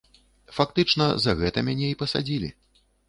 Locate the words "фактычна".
0.59-1.05